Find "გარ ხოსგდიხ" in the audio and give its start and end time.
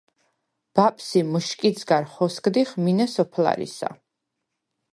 1.89-2.69